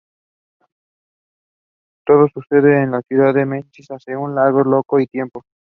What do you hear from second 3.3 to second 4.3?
de Memphis de hace